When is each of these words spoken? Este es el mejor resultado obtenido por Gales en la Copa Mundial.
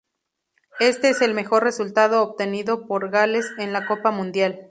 Este 0.79 1.09
es 1.09 1.21
el 1.21 1.35
mejor 1.35 1.63
resultado 1.63 2.23
obtenido 2.23 2.87
por 2.87 3.11
Gales 3.11 3.45
en 3.59 3.71
la 3.71 3.85
Copa 3.85 4.09
Mundial. 4.09 4.59